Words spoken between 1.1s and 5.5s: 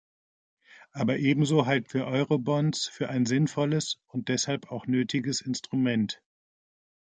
ebenso halten wir Eurobonds für ein sinnvolles und deshalb auch nötiges